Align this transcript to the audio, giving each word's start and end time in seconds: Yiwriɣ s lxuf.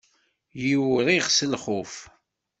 Yiwriɣ 0.63 1.25
s 1.31 1.39
lxuf. 1.51 1.93